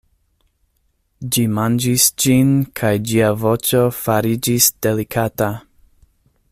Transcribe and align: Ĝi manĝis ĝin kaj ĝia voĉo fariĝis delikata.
Ĝi 1.35 1.43
manĝis 1.57 2.05
ĝin 2.23 2.49
kaj 2.81 2.93
ĝia 3.11 3.29
voĉo 3.43 3.83
fariĝis 3.99 4.71
delikata. 4.87 5.51